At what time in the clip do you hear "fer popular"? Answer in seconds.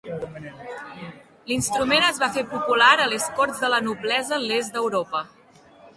2.37-2.89